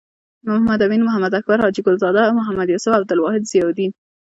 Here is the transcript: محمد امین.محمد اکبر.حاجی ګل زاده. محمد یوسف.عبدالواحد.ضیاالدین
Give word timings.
محمد 0.45 0.79
امین.محمد 0.85 1.31
اکبر.حاجی 1.39 1.81
ګل 1.85 1.95
زاده. 2.03 2.23
محمد 2.39 2.67
یوسف.عبدالواحد.ضیاالدین 2.73 3.91